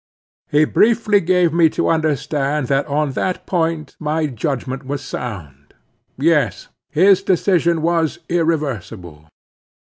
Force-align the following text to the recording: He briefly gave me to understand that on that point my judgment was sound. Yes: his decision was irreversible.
He 0.49 0.65
briefly 0.65 1.19
gave 1.21 1.53
me 1.53 1.69
to 1.77 1.87
understand 1.89 2.65
that 2.69 2.87
on 2.87 3.11
that 3.11 3.45
point 3.45 3.95
my 3.99 4.25
judgment 4.25 4.83
was 4.83 5.03
sound. 5.03 5.75
Yes: 6.17 6.69
his 6.89 7.21
decision 7.21 7.83
was 7.83 8.17
irreversible. 8.27 9.27